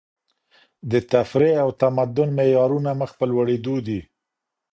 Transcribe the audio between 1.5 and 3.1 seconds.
او تمدن معيارونه